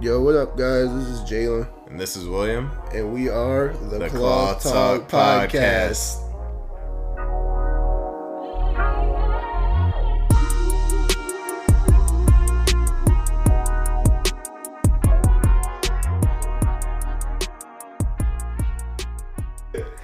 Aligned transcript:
Yo, 0.00 0.20
what 0.22 0.36
up, 0.36 0.56
guys? 0.56 0.92
This 0.94 1.08
is 1.08 1.20
Jalen, 1.28 1.66
And 1.88 1.98
this 1.98 2.16
is 2.16 2.26
William. 2.26 2.70
and 2.94 3.12
we 3.12 3.28
are 3.28 3.68
the, 3.90 3.98
The 3.98 4.08
Claw, 4.08 4.54
Talk, 4.54 5.08
Podcast. 5.08 6.24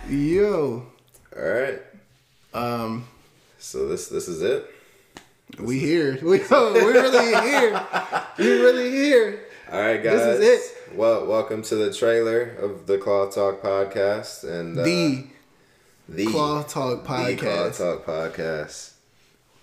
Yo, 0.08 0.86
All 1.36 1.42
right. 1.42 1.80
um, 2.52 3.06
So 3.58 3.88
this 3.88 4.08
this 4.08 4.28
is 4.28 4.42
it. 4.42 4.70
we 5.58 5.78
here. 5.78 6.18
We 6.22 6.38
yo, 6.38 6.72
we 6.74 6.80
really 6.80 7.48
here. 7.48 7.82
We 8.38 8.50
really 8.60 8.90
here. 8.90 9.43
All 9.72 9.80
right, 9.80 10.02
guys. 10.02 10.18
This 10.18 10.40
is 10.40 10.70
it. 10.90 10.94
Well, 10.94 11.26
welcome 11.26 11.62
to 11.62 11.74
the 11.74 11.90
trailer 11.92 12.42
of 12.42 12.86
the 12.86 12.98
Claw 12.98 13.30
Talk 13.30 13.62
podcast 13.62 14.44
and 14.44 14.78
uh, 14.78 14.84
The 14.84 15.26
the 16.06 16.26
Claw 16.26 16.62
Talk 16.62 17.02
the 17.02 17.06
Claw 17.06 17.16
Podcast. 17.16 17.78
Talk 17.78 18.04
podcast. 18.04 18.92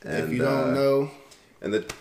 And, 0.04 0.24
if 0.24 0.32
you 0.32 0.40
don't 0.40 0.72
uh, 0.72 0.74
know, 0.74 1.12
in 1.62 1.70
the 1.70 1.94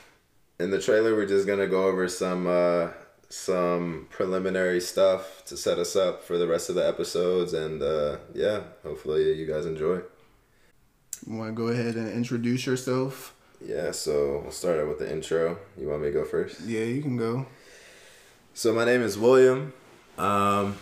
in 0.58 0.70
the 0.70 0.80
trailer, 0.80 1.14
we're 1.14 1.26
just 1.26 1.46
gonna 1.46 1.66
go 1.66 1.84
over 1.84 2.08
some 2.08 2.46
uh, 2.46 2.88
some 3.28 4.08
preliminary 4.10 4.80
stuff 4.80 5.44
to 5.44 5.56
set 5.58 5.78
us 5.78 5.94
up 5.94 6.24
for 6.24 6.38
the 6.38 6.46
rest 6.46 6.70
of 6.70 6.76
the 6.76 6.88
episodes, 6.88 7.52
and 7.52 7.82
uh, 7.82 8.16
yeah, 8.32 8.60
hopefully 8.82 9.34
you 9.34 9.46
guys 9.46 9.66
enjoy. 9.66 10.00
you 11.26 11.36
want 11.36 11.50
to 11.50 11.54
go 11.54 11.68
ahead 11.68 11.96
and 11.96 12.10
introduce 12.10 12.64
yourself? 12.64 13.36
Yeah, 13.62 13.90
so 13.90 14.40
we'll 14.42 14.52
start 14.52 14.80
out 14.80 14.88
with 14.88 15.00
the 15.00 15.12
intro. 15.12 15.58
You 15.78 15.88
want 15.88 16.00
me 16.00 16.08
to 16.08 16.14
go 16.14 16.24
first? 16.24 16.62
Yeah, 16.62 16.84
you 16.84 17.02
can 17.02 17.18
go. 17.18 17.44
So 18.60 18.74
my 18.74 18.84
name 18.84 19.00
is 19.00 19.16
William. 19.16 19.72
Um, 20.18 20.76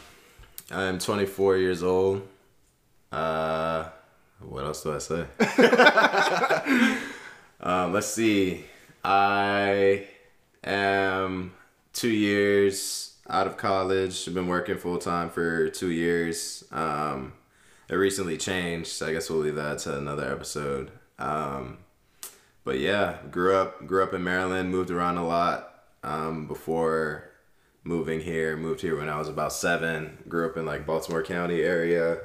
I'm 0.69 0.98
24 0.98 1.58
years 1.58 1.84
old. 1.84 2.27
Uh, 3.12 3.84
what 4.41 4.64
else 4.64 4.83
do 4.83 4.92
I 4.92 4.98
say? 4.98 5.27
um, 7.61 7.92
let's 7.92 8.08
see. 8.08 8.64
I 9.05 10.08
am 10.64 11.55
two 11.92 12.11
years 12.11 13.14
out 13.30 13.47
of 13.47 13.56
college. 13.56 14.27
I've 14.27 14.34
been 14.34 14.48
working 14.48 14.77
full 14.77 14.98
time 14.98 15.30
for 15.30 15.69
two 15.69 15.92
years. 15.92 16.64
Um, 16.72 17.34
it 17.89 17.95
recently 17.95 18.39
changed. 18.39 18.89
So 18.89 19.06
I 19.06 19.12
guess 19.12 19.30
we'll 19.30 19.39
leave 19.39 19.55
that 19.55 19.78
to 19.78 19.97
another 19.97 20.28
episode. 20.28 20.91
Um, 21.20 21.78
but 22.64 22.80
yeah, 22.80 23.19
grew 23.30 23.55
up 23.55 23.86
grew 23.86 24.02
up 24.02 24.14
in 24.14 24.24
Maryland. 24.24 24.72
Moved 24.72 24.91
around 24.91 25.19
a 25.19 25.24
lot 25.24 25.84
um, 26.02 26.48
before 26.48 27.28
moving 27.89 28.20
here. 28.20 28.55
Moved 28.56 28.83
here 28.83 28.98
when 28.98 29.08
I 29.08 29.19
was 29.19 29.28
about 29.28 29.53
seven. 29.53 30.19
Grew 30.28 30.48
up 30.48 30.56
in 30.56 30.67
like 30.67 30.86
Baltimore 30.86 31.22
County 31.22 31.62
area, 31.62 32.19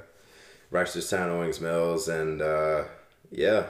Reisterstown, 0.71 1.29
Owings 1.29 1.61
Mills, 1.61 2.09
and 2.09 2.41
uh, 2.41 2.83
yeah, 3.31 3.67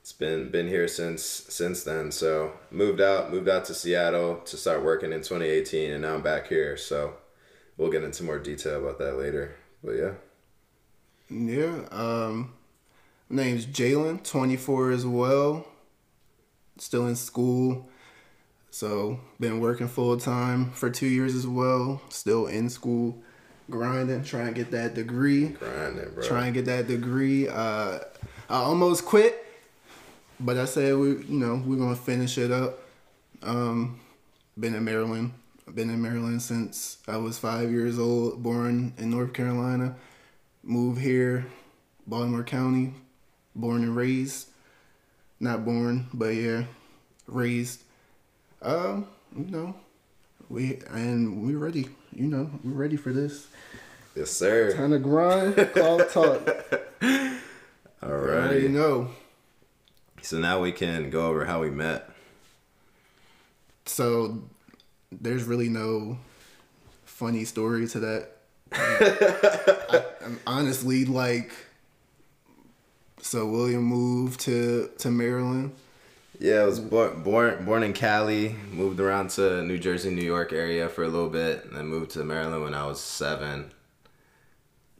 it's 0.00 0.14
been 0.14 0.50
been 0.50 0.66
here 0.66 0.88
since 0.88 1.22
since 1.22 1.84
then. 1.84 2.10
So 2.10 2.54
moved 2.70 3.02
out 3.02 3.30
moved 3.30 3.48
out 3.48 3.66
to 3.66 3.74
Seattle 3.74 4.38
to 4.46 4.56
start 4.56 4.82
working 4.82 5.12
in 5.12 5.18
2018, 5.20 5.92
and 5.92 6.02
now 6.02 6.14
I'm 6.14 6.22
back 6.22 6.48
here. 6.48 6.76
So 6.78 7.14
we'll 7.76 7.90
get 7.90 8.02
into 8.02 8.24
more 8.24 8.38
detail 8.38 8.80
about 8.80 8.98
that 8.98 9.18
later. 9.18 9.56
But 9.84 9.92
yeah, 9.92 10.12
Yeah. 11.28 11.86
Um, 11.90 12.54
name's 13.28 13.66
Jalen, 13.66 14.24
24 14.24 14.90
as 14.90 15.06
well. 15.06 15.66
Still 16.78 17.06
in 17.06 17.16
school. 17.16 17.90
So, 18.70 19.20
been 19.40 19.60
working 19.60 19.88
full 19.88 20.16
time 20.18 20.70
for 20.72 20.90
two 20.90 21.06
years 21.06 21.34
as 21.34 21.46
well. 21.46 22.02
Still 22.10 22.46
in 22.46 22.68
school, 22.68 23.16
grinding, 23.70 24.24
trying 24.24 24.46
to 24.48 24.52
get 24.52 24.70
that 24.72 24.94
degree. 24.94 25.48
grinding, 25.48 26.10
bro. 26.14 26.22
Trying 26.22 26.52
to 26.52 26.60
get 26.60 26.66
that 26.66 26.86
degree. 26.86 27.48
Uh, 27.48 27.98
I 28.50 28.56
almost 28.56 29.04
quit, 29.04 29.44
but 30.38 30.56
I 30.56 30.64
said 30.66 30.96
we, 30.96 31.08
you 31.08 31.38
know, 31.38 31.62
we're 31.64 31.76
gonna 31.76 31.96
finish 31.96 32.38
it 32.38 32.50
up. 32.50 32.80
Um, 33.42 34.00
been 34.58 34.74
in 34.74 34.84
Maryland. 34.84 35.32
I've 35.66 35.74
been 35.74 35.90
in 35.90 36.00
Maryland 36.00 36.40
since 36.42 36.98
I 37.06 37.16
was 37.16 37.38
five 37.38 37.70
years 37.70 37.98
old. 37.98 38.42
Born 38.42 38.94
in 38.98 39.10
North 39.10 39.32
Carolina. 39.32 39.96
Moved 40.62 41.00
here, 41.00 41.46
Baltimore 42.06 42.42
County. 42.42 42.94
Born 43.54 43.82
and 43.82 43.96
raised. 43.96 44.50
Not 45.40 45.64
born, 45.64 46.06
but 46.12 46.28
yeah, 46.28 46.64
raised. 47.26 47.82
Um, 48.62 49.06
you 49.36 49.46
know, 49.46 49.74
we 50.48 50.80
and 50.90 51.42
we're 51.44 51.58
ready. 51.58 51.88
You 52.12 52.26
know, 52.26 52.50
we're 52.64 52.72
ready 52.72 52.96
for 52.96 53.12
this. 53.12 53.48
Yes, 54.16 54.30
sir. 54.30 54.72
Time 54.72 54.90
to 54.90 54.98
grind. 54.98 55.54
Call 55.74 55.98
talk. 56.00 56.48
All 58.02 58.12
right. 58.12 58.62
know. 58.64 59.10
So 60.22 60.38
now 60.38 60.60
we 60.60 60.72
can 60.72 61.10
go 61.10 61.26
over 61.26 61.44
how 61.44 61.60
we 61.60 61.70
met. 61.70 62.10
So 63.86 64.42
there's 65.12 65.44
really 65.44 65.68
no 65.68 66.18
funny 67.04 67.44
story 67.44 67.86
to 67.88 68.00
that. 68.00 68.30
I, 68.72 70.04
I'm 70.24 70.40
honestly 70.46 71.04
like, 71.04 71.52
so 73.22 73.46
William 73.46 73.82
moved 73.82 74.40
to 74.40 74.90
to 74.98 75.10
Maryland. 75.10 75.72
Yeah, 76.40 76.60
I 76.60 76.64
was 76.64 76.78
born 76.78 77.22
born 77.22 77.64
born 77.64 77.82
in 77.82 77.92
Cali, 77.92 78.54
moved 78.70 79.00
around 79.00 79.30
to 79.30 79.62
New 79.62 79.78
Jersey, 79.78 80.10
New 80.10 80.22
York 80.22 80.52
area 80.52 80.88
for 80.88 81.02
a 81.02 81.08
little 81.08 81.28
bit, 81.28 81.64
and 81.64 81.76
then 81.76 81.86
moved 81.86 82.12
to 82.12 82.24
Maryland 82.24 82.62
when 82.62 82.74
I 82.74 82.86
was 82.86 83.00
seven. 83.00 83.72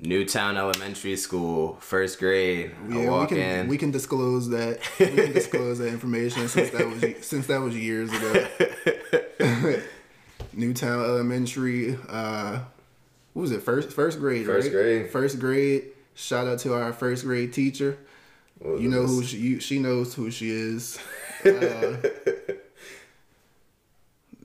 Newtown 0.00 0.56
Elementary 0.56 1.16
School, 1.16 1.76
first 1.80 2.18
grade. 2.18 2.72
Yeah, 2.88 3.20
we 3.20 3.26
can 3.26 3.38
in. 3.38 3.68
we 3.68 3.78
can 3.78 3.90
disclose 3.90 4.48
that. 4.50 4.80
We 4.98 5.06
can 5.06 5.32
disclose 5.32 5.78
that 5.78 5.88
information 5.88 6.48
since 6.48 6.70
that 6.70 6.88
was 6.88 7.26
since 7.26 7.46
that 7.46 7.60
was 7.60 7.76
years 7.76 8.10
ago. 8.12 9.80
Newtown 10.52 11.04
Elementary. 11.04 11.96
Uh, 12.08 12.60
what 13.32 13.42
was 13.42 13.52
it? 13.52 13.62
First 13.62 13.92
first 13.92 14.18
grade. 14.18 14.44
First 14.44 14.66
right? 14.66 14.72
grade. 14.72 15.10
First 15.10 15.38
grade. 15.38 15.84
Shout 16.14 16.48
out 16.48 16.58
to 16.60 16.74
our 16.74 16.92
first 16.92 17.24
grade 17.24 17.52
teacher. 17.52 17.96
You 18.64 18.88
know 18.88 19.06
who 19.06 19.22
she, 19.22 19.36
you, 19.36 19.60
she 19.60 19.78
knows 19.78 20.14
who 20.14 20.32
she 20.32 20.50
is. 20.50 20.98
Uh, 21.44 21.96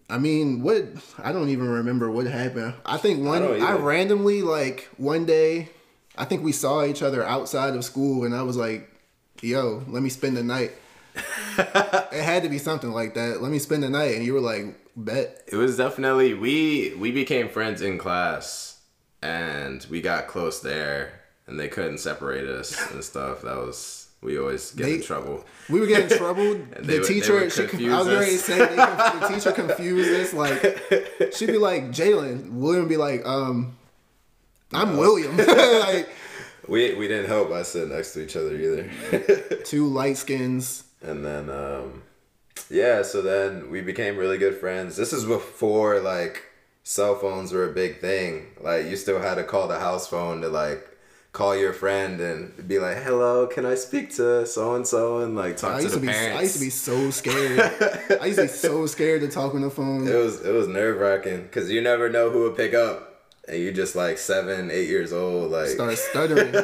I 0.10 0.20
mean, 0.20 0.62
what? 0.62 0.86
I 1.18 1.32
don't 1.32 1.50
even 1.50 1.68
remember 1.68 2.12
what 2.12 2.28
happened. 2.28 2.76
I 2.86 2.98
think 2.98 3.26
one. 3.26 3.42
don't 3.42 3.62
I, 3.62 3.74
randomly 3.78 4.44
like 4.44 4.90
one 4.98 5.26
day. 5.26 5.70
I 6.16 6.26
think 6.26 6.44
we 6.44 6.52
saw 6.52 6.86
each 6.86 7.02
other 7.02 7.24
outside 7.24 7.76
of 7.76 7.84
school, 7.84 8.24
and 8.24 8.36
I 8.36 8.44
was 8.44 8.56
like, 8.56 8.90
"Yo, 9.42 9.84
let 9.88 10.04
me 10.04 10.10
spend 10.10 10.38
the 10.38 10.44
night." 10.44 10.72
it 11.58 12.24
had 12.24 12.44
to 12.44 12.50
be 12.50 12.60
something 12.60 12.92
like 12.92 13.16
that. 13.16 13.42
Let 13.42 13.52
me 13.52 13.60
spend 13.60 13.82
the 13.82 13.90
night, 13.90 14.16
and 14.16 14.24
you 14.24 14.34
were 14.34 14.40
like, 14.40 14.76
"Bet." 14.96 15.42
It 15.48 15.56
was 15.56 15.78
definitely 15.78 16.36
we 16.36 16.94
we 17.00 17.12
became 17.12 17.50
friends 17.50 17.82
in 17.82 17.98
class, 17.98 18.82
and 19.24 19.84
we 19.90 20.02
got 20.02 20.28
close 20.28 20.60
there, 20.60 21.22
and 21.48 21.60
they 21.60 21.70
couldn't 21.70 21.98
separate 21.98 22.48
us 22.48 22.92
and 22.92 23.04
stuff. 23.04 23.42
That 23.42 23.58
was 23.58 24.03
we 24.24 24.38
always 24.40 24.72
get 24.72 24.88
in 24.90 25.02
trouble. 25.02 25.44
We 25.70 25.80
would 25.80 25.90
get 25.90 26.12
in 26.12 26.18
trouble. 26.24 26.44
The 26.54 26.60
would- 26.60 26.84
they 26.86 27.00
teacher, 27.00 27.50
she, 27.50 27.90
I 27.90 28.00
was 28.00 28.08
ready 28.10 28.32
to 28.32 28.36
us. 28.36 28.42
say, 28.44 28.58
they, 28.58 28.76
the 28.76 29.28
teacher 29.34 29.52
confused 29.52 30.12
us. 30.12 30.34
Like, 30.34 31.34
she'd 31.36 31.48
be 31.48 31.58
like, 31.58 31.90
Jalen. 31.90 32.52
William 32.52 32.88
be 32.88 32.98
like, 32.98 33.26
um, 33.26 33.76
I'm 34.74 34.98
William. 34.98 35.36
like, 35.88 36.10
We 36.68 36.94
we 36.96 37.08
didn't 37.08 37.28
help 37.28 37.50
by 37.50 37.64
sitting 37.64 37.90
next 37.94 38.14
to 38.14 38.24
each 38.24 38.36
other 38.36 38.56
either. 38.56 38.90
two 39.66 39.88
light 39.88 40.18
skins. 40.18 40.84
And 41.02 41.26
then, 41.26 41.50
um, 41.50 42.04
yeah, 42.70 43.02
so 43.02 43.22
then 43.22 43.70
we 43.70 43.82
became 43.82 44.16
really 44.18 44.38
good 44.38 44.56
friends. 44.58 44.96
This 44.96 45.12
is 45.12 45.26
before 45.26 46.00
like 46.00 46.44
cell 46.84 47.16
phones 47.16 47.52
were 47.52 47.70
a 47.70 47.74
big 47.74 48.00
thing. 48.00 48.48
Like 48.62 48.86
you 48.88 48.96
still 48.96 49.20
had 49.20 49.36
to 49.36 49.44
call 49.44 49.68
the 49.68 49.80
house 49.80 50.08
phone 50.08 50.42
to 50.42 50.48
like 50.50 50.88
call 51.34 51.56
your 51.58 51.74
friend 51.74 52.22
and 52.22 52.68
be 52.68 52.80
like, 52.80 52.98
"Hello, 52.98 53.48
can 53.48 53.66
I 53.66 53.76
speak 53.76 54.14
to 54.16 54.46
so 54.46 54.76
and 54.76 54.88
so?" 54.88 55.18
and 55.20 55.36
like 55.36 55.58
talk 55.58 55.74
I 55.74 55.78
to 55.78 55.84
used 55.84 55.96
the 55.96 56.00
to 56.00 56.06
be, 56.06 56.12
parents. 56.14 56.38
I 56.38 56.42
used 56.44 56.54
to 56.56 56.60
be 56.62 56.70
so 56.70 57.12
scared. 57.12 57.60
I 58.22 58.26
used 58.28 58.40
to 58.40 58.44
be 58.44 58.48
so 58.48 58.86
scared 58.96 59.22
to 59.22 59.28
talk 59.28 59.54
on 59.56 59.62
the 59.62 59.70
phone. 59.70 60.08
It 60.08 60.16
was 60.16 60.46
it 60.46 60.52
was 60.54 60.68
nerve 60.68 60.98
wracking 61.00 61.42
because 61.44 61.70
you 61.70 61.82
never 61.82 62.08
know 62.10 62.30
who 62.30 62.44
would 62.44 62.56
pick 62.56 62.74
up, 62.74 63.26
and 63.48 63.58
you're 63.62 63.74
just 63.74 63.96
like 63.96 64.18
seven, 64.20 64.70
eight 64.72 64.88
years 64.88 65.12
old, 65.12 65.52
like 65.52 65.68
start 65.68 65.98
stuttering. 65.98 66.54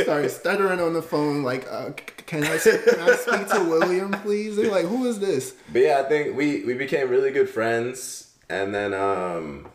Started 0.00 0.30
stuttering 0.30 0.80
on 0.80 0.94
the 0.94 1.02
phone. 1.02 1.42
Like, 1.42 1.66
uh, 1.70 1.90
can 2.26 2.44
I 2.44 2.56
can 2.58 3.00
I 3.00 3.16
speak 3.16 3.48
to 3.48 3.64
William, 3.68 4.12
please? 4.12 4.56
They're 4.56 4.70
like, 4.70 4.86
who 4.86 5.06
is 5.06 5.18
this? 5.18 5.54
But 5.72 5.82
yeah, 5.82 6.02
I 6.04 6.08
think 6.08 6.36
we 6.36 6.64
we 6.64 6.74
became 6.74 7.08
really 7.08 7.32
good 7.32 7.48
friends, 7.50 8.30
and 8.48 8.74
then 8.74 8.94
um, 8.94 9.66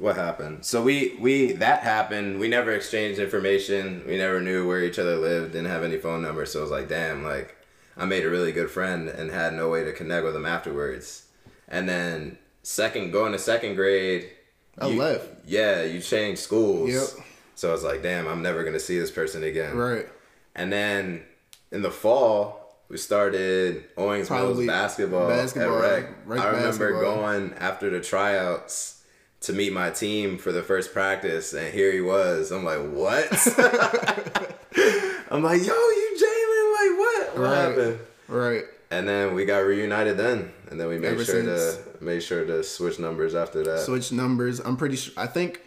what 0.00 0.16
happened? 0.16 0.64
So 0.64 0.82
we 0.82 1.16
we 1.20 1.52
that 1.52 1.82
happened. 1.82 2.40
We 2.40 2.48
never 2.48 2.72
exchanged 2.72 3.20
information. 3.20 4.02
We 4.06 4.16
never 4.16 4.40
knew 4.40 4.66
where 4.66 4.82
each 4.82 4.98
other 4.98 5.16
lived. 5.16 5.52
Didn't 5.52 5.68
have 5.68 5.84
any 5.84 5.98
phone 5.98 6.22
numbers. 6.22 6.52
So 6.52 6.60
it 6.60 6.62
was 6.62 6.70
like, 6.70 6.88
damn, 6.88 7.22
like 7.22 7.54
I 7.96 8.06
made 8.06 8.24
a 8.24 8.30
really 8.30 8.50
good 8.50 8.70
friend 8.70 9.08
and 9.08 9.30
had 9.30 9.52
no 9.52 9.68
way 9.68 9.84
to 9.84 9.92
connect 9.92 10.24
with 10.24 10.34
him 10.34 10.46
afterwards. 10.46 11.26
And 11.68 11.86
then 11.88 12.38
second, 12.62 13.10
going 13.12 13.32
to 13.32 13.38
second 13.38 13.74
grade, 13.76 14.30
I 14.78 14.88
you- 14.88 14.98
left. 14.98 15.28
Yeah, 15.46 15.82
you 15.82 16.00
changed 16.00 16.40
schools. 16.40 16.90
Yep. 16.90 17.26
So 17.54 17.68
I 17.68 17.72
was 17.72 17.84
like, 17.84 18.02
damn, 18.02 18.26
I'm 18.26 18.40
never 18.40 18.64
gonna 18.64 18.80
see 18.80 18.98
this 18.98 19.10
person 19.10 19.44
again. 19.44 19.76
Right. 19.76 20.08
And 20.54 20.72
then 20.72 21.22
in 21.70 21.82
the 21.82 21.90
fall, 21.90 22.78
we 22.88 22.96
started 22.96 23.84
Owings 23.98 24.30
Mills 24.30 24.66
basketball, 24.66 25.28
basketball, 25.28 25.82
at 25.84 25.92
Rec. 26.04 26.10
Rec 26.24 26.40
I 26.40 26.46
remember 26.46 26.90
basketball. 26.92 27.16
going 27.16 27.52
after 27.54 27.90
the 27.90 28.00
tryouts 28.00 28.99
to 29.40 29.52
meet 29.52 29.72
my 29.72 29.90
team 29.90 30.38
for 30.38 30.52
the 30.52 30.62
first 30.62 30.92
practice, 30.92 31.52
and 31.54 31.72
here 31.72 31.92
he 31.92 32.00
was. 32.00 32.50
I'm 32.50 32.64
like, 32.64 32.80
what? 32.90 33.26
I'm 35.30 35.42
like, 35.42 35.60
yo, 35.60 35.72
you 35.74 36.16
Jalen? 36.18 36.90
Like, 36.90 36.98
what? 36.98 37.38
What 37.38 37.44
Right. 37.44 37.54
happened? 37.56 37.98
Right. 38.28 38.64
And 38.90 39.08
then 39.08 39.34
we 39.34 39.44
got 39.44 39.58
reunited 39.58 40.16
then, 40.16 40.50
and 40.70 40.80
then 40.80 40.88
we 40.88 40.98
made 40.98 41.12
Ever 41.12 41.24
sure 41.24 41.44
since. 41.44 41.76
to 41.98 42.04
made 42.04 42.22
sure 42.22 42.44
to 42.44 42.62
switch 42.64 42.98
numbers 42.98 43.34
after 43.36 43.62
that. 43.64 43.80
Switch 43.80 44.10
numbers. 44.12 44.58
I'm 44.60 44.76
pretty 44.76 44.96
sure. 44.96 45.14
I 45.16 45.26
think. 45.26 45.60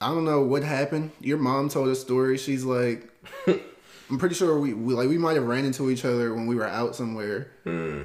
I 0.00 0.08
don't 0.08 0.24
know 0.24 0.42
what 0.42 0.62
happened. 0.62 1.12
Your 1.20 1.38
mom 1.38 1.68
told 1.70 1.88
a 1.88 1.94
story. 1.94 2.36
She's 2.38 2.64
like, 2.64 3.08
I'm 3.46 4.18
pretty 4.18 4.34
sure 4.34 4.58
we, 4.58 4.74
we 4.74 4.94
like 4.94 5.08
we 5.08 5.18
might 5.18 5.34
have 5.34 5.46
ran 5.46 5.64
into 5.64 5.90
each 5.90 6.04
other 6.04 6.32
when 6.34 6.46
we 6.46 6.54
were 6.54 6.66
out 6.66 6.94
somewhere. 6.94 7.48
Hmm. 7.64 8.02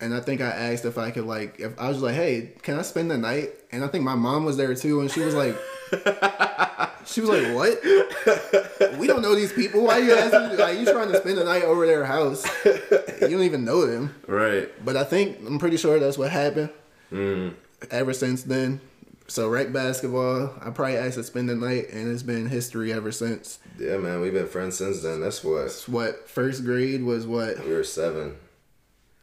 And 0.00 0.14
I 0.14 0.20
think 0.20 0.40
I 0.40 0.46
asked 0.50 0.84
if 0.84 0.96
I 0.96 1.10
could 1.10 1.24
like 1.24 1.58
if 1.58 1.78
I 1.78 1.88
was 1.88 2.00
like, 2.00 2.14
hey, 2.14 2.52
can 2.62 2.78
I 2.78 2.82
spend 2.82 3.10
the 3.10 3.18
night? 3.18 3.50
And 3.72 3.82
I 3.84 3.88
think 3.88 4.04
my 4.04 4.14
mom 4.14 4.44
was 4.44 4.56
there 4.56 4.74
too, 4.74 5.00
and 5.00 5.10
she 5.10 5.20
was 5.20 5.34
like, 5.34 5.56
she 7.04 7.20
was 7.20 7.30
like, 7.30 7.54
what? 7.54 8.98
We 8.98 9.06
don't 9.06 9.22
know 9.22 9.34
these 9.34 9.52
people. 9.52 9.84
Why 9.84 9.98
are 9.98 10.02
you 10.04 10.12
asking? 10.14 10.58
Like 10.58 10.78
you 10.78 10.84
trying 10.84 11.10
to 11.10 11.18
spend 11.18 11.38
the 11.38 11.44
night 11.44 11.64
over 11.64 11.86
their 11.86 12.04
house? 12.04 12.46
You 12.64 13.28
don't 13.28 13.42
even 13.42 13.64
know 13.64 13.86
them. 13.86 14.14
right. 14.26 14.68
But 14.84 14.96
I 14.96 15.04
think 15.04 15.38
I'm 15.46 15.58
pretty 15.58 15.76
sure 15.76 15.98
that's 15.98 16.16
what 16.18 16.30
happened. 16.30 16.70
Hmm. 17.10 17.48
Ever 17.90 18.12
since 18.12 18.42
then, 18.44 18.80
so 19.28 19.48
rec 19.48 19.72
basketball, 19.72 20.52
I 20.60 20.70
probably 20.70 20.96
asked 20.96 21.16
to 21.16 21.24
spend 21.24 21.48
the 21.48 21.54
night, 21.56 21.90
and 21.90 22.12
it's 22.12 22.22
been 22.22 22.46
history 22.48 22.92
ever 22.92 23.10
since. 23.12 23.58
Yeah, 23.78 23.96
man, 23.98 24.20
we've 24.20 24.32
been 24.32 24.46
friends 24.48 24.76
since 24.78 25.02
then. 25.02 25.20
That's 25.20 25.42
what 25.42 25.64
It's 25.66 25.88
what 25.88 26.28
first 26.28 26.64
grade 26.64 27.02
was 27.02 27.26
what? 27.26 27.64
we 27.64 27.72
were 27.72 27.84
seven. 27.84 28.36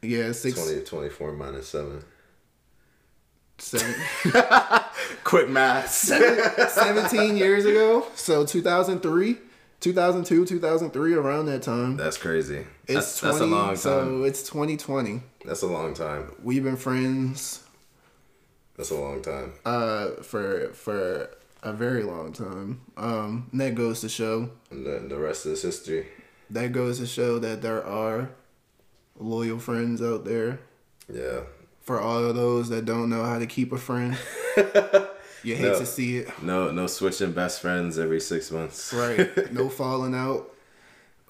Yeah, 0.02 0.32
six, 0.34 0.56
20, 0.64 0.82
24 0.84 1.32
minus 1.34 1.68
seven. 1.68 2.04
seven, 3.58 3.96
Quick 5.24 5.50
math. 5.50 5.90
17 6.70 7.38
years 7.38 7.66
ago. 7.66 8.06
So 8.16 8.46
2003, 8.46 9.38
2002, 9.80 10.46
2003, 10.46 11.14
around 11.14 11.46
that 11.48 11.62
time. 11.64 11.98
That's 11.98 12.18
crazy. 12.18 12.66
It's 12.88 12.94
That's, 12.94 13.20
that's 13.22 13.36
a 13.38 13.40
20 13.40 13.52
long 13.52 13.68
time. 13.70 13.76
So 13.78 14.24
it's 14.24 14.44
2020. 14.44 15.22
That's 15.46 15.62
a 15.64 15.68
long 15.68 15.94
time. 15.94 16.32
We've 16.44 16.64
been 16.64 16.78
friends 16.78 17.64
That's 18.78 18.92
a 18.92 18.96
long 18.96 19.22
time. 19.22 19.54
uh, 19.66 20.22
for 20.22 20.70
for 20.74 21.30
a 21.64 21.74
very 21.74 22.04
long 22.04 22.32
time. 22.34 22.82
Um, 22.98 23.48
and 23.52 23.62
that 23.62 23.74
goes 23.76 24.02
to 24.02 24.10
show 24.10 24.52
And 24.70 24.86
the, 24.86 25.04
the 25.08 25.18
rest 25.18 25.46
is 25.48 25.64
history. 25.64 26.08
that 26.52 26.72
goes 26.72 27.00
to 27.00 27.08
show 27.08 27.40
that 27.40 27.62
there 27.64 27.84
are 27.84 28.30
loyal 29.18 29.60
friends 29.60 30.02
out 30.02 30.26
there. 30.26 30.60
Yeah. 31.12 31.42
For 31.82 32.00
all 32.02 32.24
of 32.24 32.36
those 32.36 32.70
that 32.70 32.86
don't 32.86 33.10
know 33.10 33.24
how 33.24 33.38
to 33.40 33.46
keep 33.46 33.72
a 33.72 33.78
friend, 33.78 34.18
you 35.44 35.56
hate 35.56 35.62
No. 35.74 35.80
to 35.80 35.86
see 35.86 36.18
it. 36.18 36.42
No, 36.44 36.72
no 36.72 36.88
switching 36.88 37.32
best 37.32 37.62
friends 37.62 38.00
every 38.00 38.20
six 38.20 38.52
months. 38.52 38.92
Right. 38.94 39.54
No 39.54 39.70
falling 39.82 40.16
out. 40.16 40.52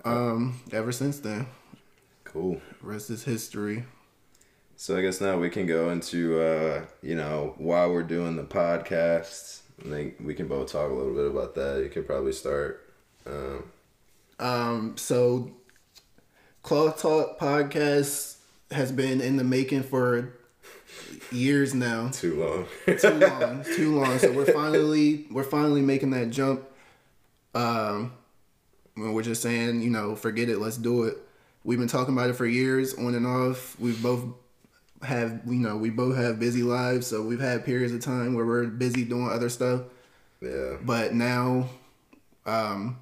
Um, 0.06 0.62
ever 0.72 0.92
since 0.92 1.20
then. 1.20 1.48
Cool. 2.24 2.62
Rest 2.82 3.10
is 3.10 3.24
history. 3.24 3.86
So 4.78 4.98
I 4.98 5.02
guess 5.02 5.20
now 5.22 5.38
we 5.38 5.50
can 5.50 5.66
go 5.68 5.90
into 5.90 6.40
uh, 6.42 6.86
you 7.02 7.16
know, 7.16 7.56
why 7.58 7.86
we're 7.88 8.04
doing 8.04 8.36
the 8.36 8.44
podcast, 8.44 9.62
I 9.86 9.90
think 9.90 10.16
we 10.24 10.34
can 10.34 10.48
both 10.48 10.72
talk 10.72 10.90
a 10.90 10.94
little 10.94 11.14
bit 11.14 11.26
about 11.28 11.56
that. 11.56 11.82
You 11.84 11.90
could 11.90 12.06
probably 12.08 12.34
start. 12.34 12.94
Um, 13.26 13.64
Um, 14.40 14.98
so 14.98 15.52
Cloth 16.66 17.00
Talk 17.00 17.38
podcast 17.38 18.38
has 18.72 18.92
been 18.92 19.22
in 19.22 19.38
the 19.38 19.44
making 19.44 19.84
for 19.84 20.34
years 21.32 21.76
now. 21.76 22.10
too 22.10 22.44
long. 22.44 22.98
Too 22.98 23.10
long. 23.12 23.64
too 23.64 23.96
long. 23.96 24.18
So 24.18 24.32
we're 24.32 24.52
finally 24.52 25.28
we're 25.30 25.44
finally 25.44 25.84
making 25.84 26.10
that 26.10 26.32
jump. 26.32 26.64
Um 27.54 28.14
when 28.96 29.14
we're 29.14 29.22
just 29.22 29.44
saying, 29.44 29.84
you 29.84 29.92
know, 29.92 30.16
forget 30.16 30.50
it, 30.50 30.58
let's 30.58 30.78
do 30.78 31.04
it. 31.04 31.18
We've 31.64 31.78
been 31.78 31.88
talking 31.88 32.16
about 32.16 32.32
it 32.32 32.34
for 32.34 32.48
years, 32.48 32.96
on 32.96 33.14
and 33.14 33.28
off. 33.28 33.80
We've 33.80 34.02
both 34.02 34.24
have 35.04 35.42
you 35.46 35.54
know, 35.54 35.78
we 35.78 35.92
both 35.92 36.18
have 36.18 36.40
busy 36.40 36.64
lives, 36.64 37.06
so 37.06 37.22
we've 37.22 37.40
had 37.40 37.64
periods 37.64 37.94
of 37.94 38.02
time 38.02 38.34
where 38.34 38.44
we're 38.46 38.66
busy 38.66 39.06
doing 39.06 39.30
other 39.30 39.50
stuff. 39.50 39.82
yeah. 40.42 40.78
But 40.84 41.14
now, 41.14 41.70
um, 42.48 42.98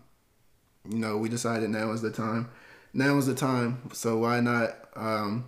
you 0.89 0.97
know, 0.97 1.15
we 1.15 1.29
decided 1.29 1.69
now 1.69 1.91
is 1.93 2.01
the 2.01 2.11
time. 2.11 2.49
Now 2.93 3.17
is 3.17 3.25
the 3.25 3.33
time. 3.35 3.89
So 3.93 4.17
why 4.17 4.39
not? 4.39 4.75
Um, 4.95 5.45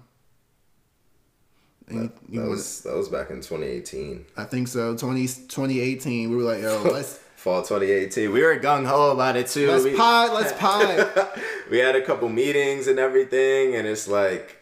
That, 1.87 2.15
that 2.15 2.35
wanna- 2.37 2.49
was 2.49 2.81
that 2.81 2.95
was 2.95 3.09
back 3.09 3.29
in 3.29 3.37
2018. 3.41 4.25
I 4.35 4.45
think 4.45 4.67
so. 4.67 4.95
20, 4.97 5.27
2018, 5.47 6.29
we 6.31 6.35
were 6.35 6.41
like, 6.41 6.61
yo, 6.61 6.81
let's 6.91 7.19
Fall 7.35 7.61
2018. 7.61 8.31
We 8.31 8.41
were 8.41 8.57
gung 8.59 8.87
ho 8.87 9.11
about 9.11 9.35
it 9.35 9.45
too. 9.47 9.67
let's 9.69 9.83
We- 9.83 9.95
pod, 9.95 10.33
let's 10.33 10.51
pod. 10.59 11.29
we 11.69 11.77
had 11.77 11.95
a 11.95 12.01
couple 12.01 12.27
meetings 12.29 12.87
and 12.87 12.97
everything 12.97 13.75
and 13.75 13.87
it's 13.87 14.07
like 14.07 14.57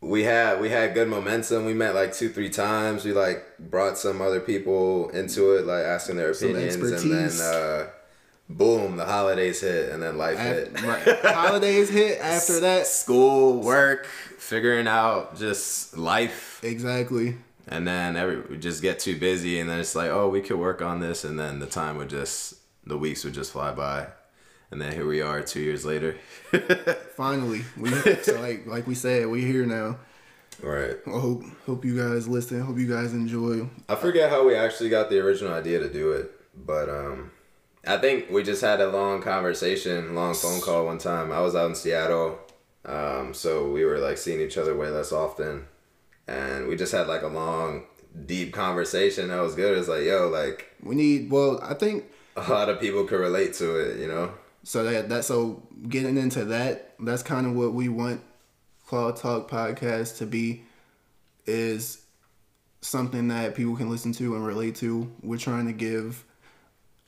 we 0.00 0.24
had 0.24 0.60
we 0.60 0.68
had 0.70 0.92
good 0.94 1.06
momentum 1.08 1.64
we 1.64 1.72
met 1.74 1.94
like 1.94 2.12
two 2.12 2.28
three 2.28 2.50
times 2.50 3.04
we 3.04 3.12
like 3.12 3.44
brought 3.60 3.96
some 3.96 4.20
other 4.20 4.40
people 4.40 5.08
into 5.10 5.52
it 5.56 5.64
like 5.64 5.84
asking 5.84 6.16
their 6.16 6.34
Some 6.34 6.50
opinions 6.50 6.74
and 6.74 7.12
then 7.12 7.40
uh 7.40 7.86
boom 8.56 8.96
the 8.96 9.04
holidays 9.04 9.60
hit 9.60 9.90
and 9.92 10.02
then 10.02 10.16
life 10.18 10.38
hit 10.38 10.80
right. 10.84 11.20
Holidays 11.34 11.88
hit 11.88 12.18
after 12.20 12.60
that. 12.60 12.86
school 12.86 13.60
work 13.62 14.06
figuring 14.38 14.86
out 14.86 15.36
just 15.38 15.96
life 15.96 16.60
Exactly. 16.62 17.36
and 17.68 17.86
then 17.86 18.16
every 18.16 18.40
we 18.40 18.58
just 18.58 18.82
get 18.82 18.98
too 18.98 19.18
busy 19.18 19.58
and 19.60 19.68
then 19.70 19.78
it's 19.80 19.94
like 19.94 20.10
oh 20.10 20.28
we 20.28 20.40
could 20.40 20.58
work 20.58 20.82
on 20.82 21.00
this 21.00 21.24
and 21.24 21.38
then 21.38 21.58
the 21.58 21.66
time 21.66 21.96
would 21.96 22.08
just 22.10 22.54
the 22.86 22.98
weeks 22.98 23.24
would 23.24 23.34
just 23.34 23.52
fly 23.52 23.72
by 23.72 24.06
and 24.70 24.80
then 24.80 24.92
here 24.92 25.06
we 25.06 25.20
are 25.20 25.42
two 25.42 25.60
years 25.60 25.84
later 25.84 26.16
Finally, 27.16 27.62
we 27.76 27.90
so 28.22 28.40
like 28.40 28.66
like 28.66 28.86
we 28.86 28.94
said, 28.94 29.26
we're 29.28 29.46
here 29.46 29.66
now. 29.66 29.98
right 30.62 30.96
I 31.06 31.10
hope 31.10 31.42
hope 31.66 31.84
you 31.84 31.96
guys 31.96 32.26
listen. 32.28 32.60
Hope 32.60 32.78
you 32.78 32.88
guys 32.88 33.12
enjoy. 33.12 33.68
I 33.88 33.94
forget 33.96 34.30
how 34.30 34.46
we 34.46 34.54
actually 34.54 34.88
got 34.90 35.10
the 35.10 35.18
original 35.20 35.52
idea 35.52 35.78
to 35.80 35.90
do 35.92 36.12
it, 36.12 36.30
but 36.66 36.88
um, 36.88 37.30
I 37.86 37.98
think 37.98 38.30
we 38.30 38.42
just 38.42 38.62
had 38.62 38.80
a 38.80 38.88
long 38.88 39.20
conversation, 39.20 40.14
long 40.14 40.34
phone 40.34 40.60
call 40.60 40.86
one 40.86 40.98
time. 40.98 41.32
I 41.32 41.40
was 41.40 41.56
out 41.56 41.68
in 41.68 41.74
Seattle, 41.74 42.38
um, 42.84 43.34
so 43.34 43.70
we 43.70 43.84
were 43.84 43.98
like 43.98 44.18
seeing 44.18 44.40
each 44.40 44.56
other 44.56 44.76
way 44.76 44.88
less 44.88 45.10
often, 45.12 45.66
and 46.28 46.68
we 46.68 46.76
just 46.76 46.92
had 46.92 47.08
like 47.08 47.22
a 47.22 47.28
long, 47.28 47.84
deep 48.26 48.52
conversation. 48.52 49.28
That 49.28 49.40
was 49.40 49.54
good. 49.54 49.76
It's 49.76 49.88
like, 49.88 50.04
yo, 50.04 50.28
like 50.28 50.70
We 50.82 50.94
need. 50.94 51.30
Well, 51.30 51.60
I 51.62 51.74
think 51.74 52.04
a 52.36 52.48
lot 52.50 52.68
of 52.68 52.80
people 52.80 53.04
could 53.04 53.20
relate 53.20 53.54
to 53.54 53.76
it, 53.76 53.98
you 53.98 54.08
know? 54.08 54.32
So 54.64 54.84
that 54.84 55.08
that 55.08 55.24
so 55.24 55.62
getting 55.88 56.16
into 56.16 56.44
that, 56.46 56.94
that's 57.00 57.22
kind 57.22 57.46
of 57.46 57.54
what 57.54 57.74
we 57.74 57.88
want 57.88 58.20
Claw 58.86 59.10
Talk 59.10 59.50
podcast 59.50 60.18
to 60.18 60.26
be 60.26 60.62
is 61.46 62.02
something 62.80 63.28
that 63.28 63.54
people 63.54 63.76
can 63.76 63.90
listen 63.90 64.12
to 64.12 64.36
and 64.36 64.46
relate 64.46 64.76
to. 64.76 65.10
We're 65.22 65.38
trying 65.38 65.66
to 65.66 65.72
give 65.72 66.24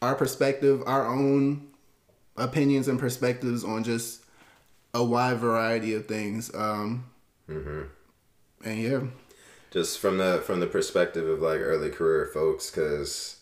our 0.03 0.15
perspective, 0.15 0.83
our 0.87 1.07
own 1.07 1.69
opinions 2.37 2.89
and 2.89 2.99
perspectives 2.99 3.65
on 3.65 3.85
just 3.85 4.23
a 4.93 5.03
wide 5.05 5.39
variety 5.39 5.95
of 5.95 6.07
things. 6.07 6.55
Um 6.55 7.05
and 8.65 8.81
yeah, 8.81 9.01
just 9.71 9.99
from 9.99 10.19
the 10.19 10.43
from 10.47 10.61
the 10.61 10.67
perspective 10.67 11.29
of 11.29 11.41
like 11.41 11.61
early 11.61 11.91
career 11.91 12.27
folks 12.33 12.71
because 12.71 13.41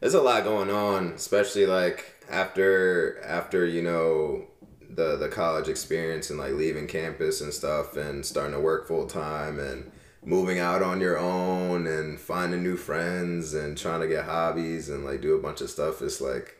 there's 0.00 0.14
a 0.14 0.20
lot 0.22 0.44
going 0.44 0.70
on 0.70 1.08
especially 1.12 1.66
like 1.66 2.24
after 2.30 3.20
after 3.24 3.64
you 3.66 3.82
know 3.82 4.44
the 4.90 5.16
the 5.16 5.28
college 5.28 5.68
experience 5.68 6.30
and 6.30 6.38
like 6.38 6.52
leaving 6.52 6.86
campus 6.86 7.40
and 7.40 7.52
stuff 7.52 7.96
and 7.96 8.24
starting 8.24 8.52
to 8.52 8.60
work 8.60 8.86
full 8.86 9.06
time 9.06 9.58
and 9.58 9.90
moving 10.24 10.58
out 10.58 10.82
on 10.82 11.00
your 11.00 11.18
own 11.18 11.86
and 11.86 12.18
finding 12.18 12.62
new 12.62 12.76
friends 12.76 13.52
and 13.54 13.76
trying 13.76 14.00
to 14.00 14.08
get 14.08 14.24
hobbies 14.24 14.88
and 14.88 15.04
like 15.04 15.20
do 15.20 15.34
a 15.34 15.38
bunch 15.42 15.60
of 15.60 15.68
stuff 15.68 16.00
it's 16.00 16.20
like 16.20 16.56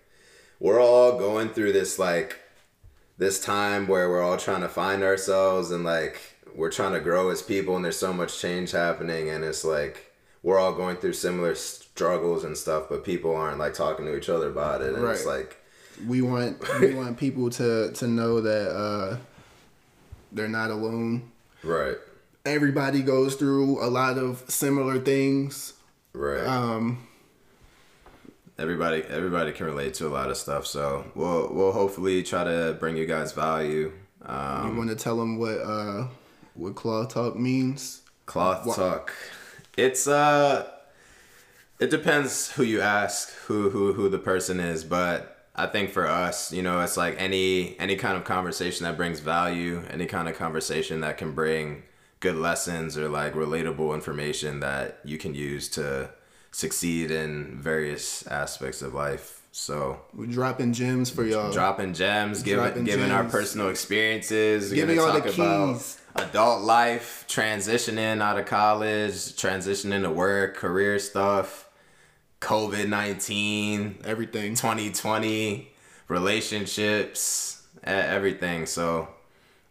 we're 0.60 0.80
all 0.80 1.18
going 1.18 1.48
through 1.48 1.72
this 1.72 1.98
like 1.98 2.38
this 3.16 3.40
time 3.42 3.86
where 3.88 4.10
we're 4.10 4.22
all 4.22 4.36
trying 4.36 4.60
to 4.60 4.68
find 4.68 5.02
ourselves 5.02 5.70
and 5.70 5.82
like 5.84 6.20
we're 6.54 6.70
trying 6.70 6.92
to 6.92 7.00
grow 7.00 7.30
as 7.30 7.40
people 7.42 7.74
and 7.76 7.84
there's 7.84 7.98
so 7.98 8.12
much 8.12 8.38
change 8.38 8.70
happening 8.72 9.30
and 9.30 9.42
it's 9.44 9.64
like 9.64 10.12
we're 10.42 10.58
all 10.58 10.72
going 10.74 10.96
through 10.96 11.12
similar 11.14 11.54
struggles 11.54 12.44
and 12.44 12.56
stuff 12.58 12.84
but 12.90 13.02
people 13.04 13.34
aren't 13.34 13.58
like 13.58 13.72
talking 13.72 14.04
to 14.04 14.16
each 14.16 14.28
other 14.28 14.48
about 14.50 14.82
it 14.82 14.94
and 14.94 15.04
it's 15.08 15.24
Right. 15.24 15.38
like 15.38 15.56
we 16.06 16.20
want 16.22 16.62
we 16.80 16.92
want 16.94 17.16
people 17.16 17.48
to 17.50 17.90
to 17.92 18.06
know 18.06 18.40
that 18.42 18.68
uh 18.70 19.16
they're 20.32 20.48
not 20.48 20.70
alone. 20.70 21.30
right 21.62 21.96
everybody 22.44 23.02
goes 23.02 23.34
through 23.34 23.84
a 23.84 23.88
lot 23.88 24.18
of 24.18 24.44
similar 24.48 24.98
things. 24.98 25.74
Right. 26.12 26.44
Um, 26.46 27.06
everybody 28.58 29.02
everybody 29.02 29.52
can 29.52 29.66
relate 29.66 29.94
to 29.94 30.06
a 30.06 30.10
lot 30.10 30.30
of 30.30 30.36
stuff. 30.36 30.66
So 30.66 31.04
we'll 31.14 31.52
we'll 31.52 31.72
hopefully 31.72 32.22
try 32.22 32.44
to 32.44 32.76
bring 32.78 32.96
you 32.96 33.06
guys 33.06 33.32
value. 33.32 33.92
Um, 34.24 34.70
you 34.72 34.78
want 34.78 34.90
to 34.90 34.96
tell 34.96 35.16
them 35.16 35.38
what 35.38 35.58
uh, 35.58 36.06
what 36.54 36.74
cloth 36.74 37.12
talk 37.12 37.36
means? 37.36 38.02
Cloth 38.26 38.66
What- 38.66 38.76
talk. 38.76 39.12
It's 39.76 40.06
uh 40.06 40.68
it 41.80 41.90
depends 41.90 42.52
who 42.52 42.62
you 42.62 42.80
ask, 42.80 43.32
who 43.46 43.70
who 43.70 43.92
who 43.92 44.08
the 44.08 44.18
person 44.20 44.60
is, 44.60 44.84
but 44.84 45.48
I 45.56 45.66
think 45.66 45.90
for 45.90 46.06
us, 46.06 46.52
you 46.52 46.62
know, 46.62 46.80
it's 46.80 46.96
like 46.96 47.16
any 47.18 47.76
any 47.80 47.96
kind 47.96 48.16
of 48.16 48.22
conversation 48.22 48.84
that 48.84 48.96
brings 48.96 49.18
value, 49.18 49.82
any 49.90 50.06
kind 50.06 50.28
of 50.28 50.36
conversation 50.36 51.00
that 51.00 51.18
can 51.18 51.32
bring 51.32 51.82
good 52.24 52.36
lessons 52.36 52.96
or 52.96 53.08
like 53.08 53.34
relatable 53.34 53.94
information 53.94 54.60
that 54.60 54.98
you 55.04 55.18
can 55.18 55.34
use 55.34 55.68
to 55.68 56.08
succeed 56.52 57.10
in 57.10 57.58
various 57.60 58.26
aspects 58.26 58.80
of 58.82 58.94
life. 58.94 59.42
So 59.52 60.00
We're 60.14 60.26
dropping 60.26 60.72
gems 60.72 61.10
for 61.10 61.22
y'all. 61.24 61.52
dropping 61.52 61.92
gems, 61.94 62.42
giving 62.42 62.64
Dropping 62.64 62.84
giving 62.84 63.10
our 63.12 63.24
personal 63.24 63.68
experiences. 63.68 64.70
We're 64.70 64.76
Giving 64.76 64.96
y'all 64.96 65.20
the 65.20 65.30
keys. 65.30 66.00
adult 66.16 66.62
life, 66.62 67.24
transitioning 67.28 68.20
out 68.22 68.38
of 68.38 68.46
college, 68.46 69.12
transitioning 69.36 70.02
to 70.02 70.10
work, 70.10 70.56
career 70.56 70.98
stuff, 70.98 71.68
COVID 72.40 72.88
nineteen, 72.88 73.98
Everything. 74.04 74.54
2020, 74.56 75.72
relationships, 76.08 77.62
e- 77.78 77.90
everything. 77.90 78.66
So 78.66 79.08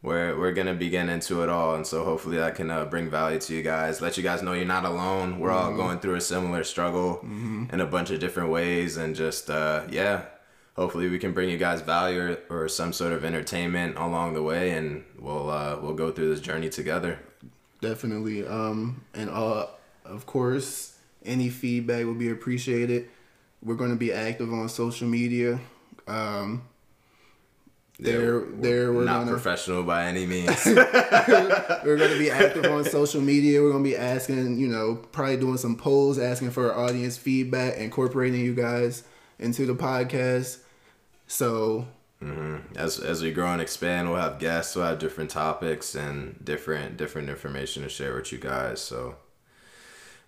we're 0.04 0.38
we're 0.38 0.52
gonna 0.52 0.74
be 0.76 0.90
getting 0.90 1.10
into 1.10 1.42
it 1.42 1.50
all, 1.50 1.76
and 1.76 1.88
so 1.88 2.04
hopefully 2.04 2.38
that 2.38 2.56
can 2.56 2.70
uh, 2.70 2.86
bring 2.86 3.10
value 3.10 3.40
to 3.40 3.56
you 3.56 3.64
guys. 3.64 4.02
Let 4.02 4.18
you 4.18 4.24
guys 4.24 4.44
know 4.44 4.54
you're 4.54 4.66
not 4.66 4.86
alone. 4.86 5.40
We're 5.40 5.52
all 5.52 5.74
going 5.74 6.00
through 6.00 6.16
a 6.16 6.22
similar 6.22 6.64
struggle 6.64 7.20
in 7.72 7.80
a 7.80 7.86
bunch 7.86 8.12
of 8.12 8.20
different 8.20 8.50
ways, 8.52 8.98
and 8.98 9.16
just 9.16 9.50
uh, 9.50 9.86
yeah. 9.90 10.26
Hopefully 10.76 11.08
we 11.08 11.20
can 11.20 11.34
bring 11.34 11.50
you 11.50 11.58
guys 11.58 11.82
value 11.82 12.20
or, 12.50 12.64
or 12.64 12.68
some 12.68 12.94
sort 12.94 13.14
of 13.14 13.24
entertainment 13.24 13.96
along 13.96 14.34
the 14.34 14.42
way, 14.42 14.72
and 14.72 15.04
we'll 15.20 15.50
uh, 15.50 15.80
we'll 15.80 15.94
go 15.94 16.12
through 16.12 16.30
this 16.30 16.42
journey 16.42 16.70
together. 16.70 17.20
Definitely. 17.80 18.48
Um, 18.48 19.04
and 19.14 19.30
uh, 19.30 19.68
of 20.04 20.26
course, 20.26 20.98
any 21.24 21.50
feedback 21.50 22.06
will 22.06 22.16
be 22.16 22.30
appreciated. 22.30 23.08
We're 23.62 23.76
going 23.76 23.92
to 23.92 23.96
be 23.98 24.12
active 24.12 24.52
on 24.52 24.68
social 24.68 25.08
media. 25.08 25.60
Um, 26.08 26.64
there, 28.00 28.42
there, 28.42 28.92
we're 28.92 29.06
not 29.06 29.20
gonna 29.20 29.32
professional 29.32 29.84
by 29.84 30.06
any 30.06 30.26
means. 30.26 30.66
we're 30.66 31.98
going 31.98 32.12
to 32.12 32.18
be 32.18 32.32
active 32.32 32.66
on 32.66 32.84
social 32.86 33.22
media. 33.22 33.62
We're 33.62 33.72
going 33.72 33.84
to 33.84 33.90
be 33.90 33.96
asking, 33.96 34.58
you 34.58 34.68
know, 34.68 34.96
probably 35.12 35.38
doing 35.38 35.58
some 35.58 35.76
polls, 35.76 36.18
asking 36.18 36.52
for 36.52 36.74
our 36.74 36.86
audience 36.86 37.18
feedback, 37.18 37.78
incorporating 37.78 38.42
you 38.42 38.56
guys 38.56 39.04
into 39.38 39.66
the 39.66 39.76
podcast. 39.76 40.60
So 41.28 41.88
as 42.76 43.00
as 43.00 43.22
we 43.22 43.32
grow 43.32 43.48
and 43.48 43.62
expand, 43.62 44.10
we'll 44.10 44.20
have 44.20 44.40
guests, 44.40 44.76
we'll 44.76 44.86
have 44.86 45.00
different 45.00 45.30
topics 45.30 45.96
and 45.96 46.44
different 46.44 46.98
different 46.98 47.30
information 47.30 47.84
to 47.84 47.90
share 47.90 48.16
with 48.16 48.32
you 48.32 48.38
guys. 48.38 48.82
So 48.82 49.16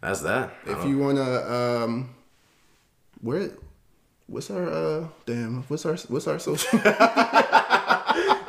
that's 0.02 0.22
that. 0.22 0.54
If 0.66 0.86
you 0.86 0.98
want 0.98 1.18
to, 1.18 1.54
um, 1.54 2.16
where, 3.22 3.52
what's 4.28 4.50
our, 4.50 4.70
uh, 4.70 5.08
damn, 5.26 5.64
what's 5.64 5.86
our, 5.86 5.96
what's 6.08 6.28
our 6.28 6.40
social? 6.40 6.80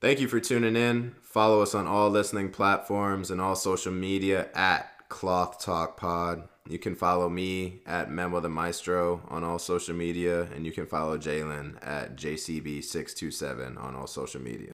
Thank 0.00 0.20
you 0.20 0.28
for 0.28 0.40
tuning 0.40 0.76
in. 0.76 1.14
Follow 1.22 1.62
us 1.62 1.74
on 1.74 1.86
all 1.86 2.10
listening 2.10 2.50
platforms 2.50 3.30
and 3.30 3.40
all 3.40 3.56
social 3.56 3.92
media 3.92 4.48
at 4.54 5.08
Cloth 5.08 5.58
Talk 5.64 5.96
Pod. 5.96 6.48
You 6.68 6.78
can 6.78 6.94
follow 6.96 7.28
me 7.28 7.80
at 7.86 8.10
Memo 8.10 8.40
the 8.40 8.48
Maestro 8.48 9.22
on 9.28 9.44
all 9.44 9.58
social 9.58 9.94
media, 9.94 10.42
and 10.54 10.66
you 10.66 10.72
can 10.72 10.86
follow 10.86 11.16
Jalen 11.16 11.76
at 11.80 12.16
JCB627 12.16 13.82
on 13.82 13.94
all 13.94 14.06
social 14.06 14.40
media. 14.40 14.64